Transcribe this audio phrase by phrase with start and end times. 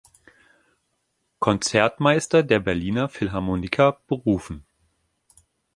[1.37, 4.65] Konzertmeister der Berliner Philharmoniker berufen.